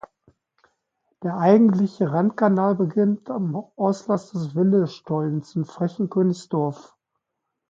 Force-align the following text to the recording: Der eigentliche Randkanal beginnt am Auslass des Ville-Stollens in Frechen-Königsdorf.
Der 1.21 1.37
eigentliche 1.37 2.11
Randkanal 2.11 2.73
beginnt 2.73 3.29
am 3.29 3.53
Auslass 3.75 4.31
des 4.31 4.55
Ville-Stollens 4.55 5.55
in 5.55 5.63
Frechen-Königsdorf. 5.63 6.97